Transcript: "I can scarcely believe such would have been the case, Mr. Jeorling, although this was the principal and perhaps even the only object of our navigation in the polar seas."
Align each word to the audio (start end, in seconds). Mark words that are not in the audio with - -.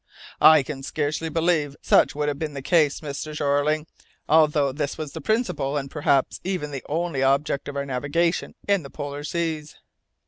"I 0.41 0.63
can 0.63 0.81
scarcely 0.81 1.29
believe 1.29 1.75
such 1.83 2.15
would 2.15 2.27
have 2.27 2.39
been 2.39 2.55
the 2.55 2.63
case, 2.63 3.01
Mr. 3.01 3.35
Jeorling, 3.35 3.85
although 4.27 4.71
this 4.71 4.97
was 4.97 5.11
the 5.11 5.21
principal 5.21 5.77
and 5.77 5.91
perhaps 5.91 6.41
even 6.43 6.71
the 6.71 6.83
only 6.89 7.21
object 7.21 7.67
of 7.67 7.77
our 7.77 7.85
navigation 7.85 8.55
in 8.67 8.81
the 8.81 8.89
polar 8.89 9.23
seas." 9.23 9.75